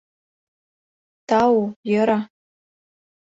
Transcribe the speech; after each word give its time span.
—Тау, 1.27 1.55
йӧра. 1.89 2.19